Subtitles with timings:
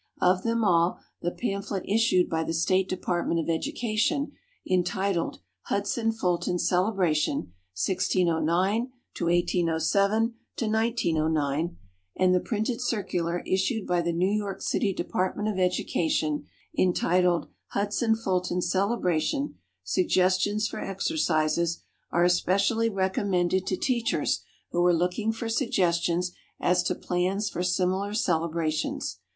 [0.19, 4.31] Of them all, the pamphlet issued by the State Department of Education,
[4.67, 8.43] entitled "Hudson Fulton Celebration, 1609
[9.19, 10.23] 1807
[10.57, 11.77] 1909,"
[12.15, 16.45] and the printed circular issued by the New York City Department of Education,
[16.75, 24.41] entitled "Hudson Fulton Celebration Suggestions for Exercises," are especially recommended to teachers
[24.71, 29.19] who are looking for suggestions as to plans for similar celebrations.